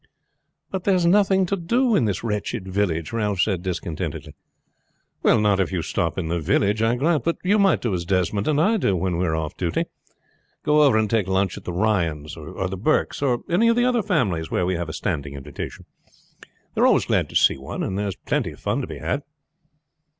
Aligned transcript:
"But 0.71 0.83
there 0.83 0.95
is 0.95 1.05
nothing 1.05 1.45
to 1.45 1.55
do 1.55 1.95
in 1.95 2.05
this 2.05 2.23
wretched 2.23 2.67
village," 2.67 3.13
Ralph 3.13 3.39
said 3.39 3.61
discontentedly. 3.61 4.33
"Not 5.23 5.59
if 5.59 5.71
you 5.71 5.83
stop 5.83 6.17
in 6.17 6.27
the 6.27 6.39
village, 6.39 6.81
I 6.81 6.95
grant; 6.95 7.23
but 7.23 7.37
you 7.43 7.59
might 7.59 7.81
do 7.83 7.93
as 7.93 8.03
Desmond 8.03 8.47
and 8.47 8.59
I 8.59 8.77
do 8.77 8.95
when 8.95 9.17
we 9.19 9.27
are 9.27 9.35
off 9.35 9.55
duty; 9.55 9.83
go 10.63 10.81
over 10.81 10.97
and 10.97 11.07
take 11.07 11.27
lunch 11.27 11.55
at 11.55 11.65
the 11.65 11.71
Ryans', 11.71 12.35
or 12.35 12.67
Burkes', 12.67 13.21
or 13.21 13.43
any 13.47 13.67
of 13.67 13.75
the 13.75 13.85
other 13.85 14.01
families 14.01 14.49
where 14.49 14.65
we 14.65 14.73
have 14.73 14.89
a 14.89 14.93
standing 14.93 15.35
invitation. 15.35 15.85
They 16.73 16.81
are 16.81 16.87
always 16.87 17.05
glad 17.05 17.29
to 17.29 17.35
see 17.35 17.59
one, 17.59 17.83
and 17.83 17.95
there's 17.95 18.15
plenty 18.15 18.53
of 18.53 18.59
fun 18.59 18.81
to 18.81 18.87
be 18.87 18.97
had." 18.97 19.21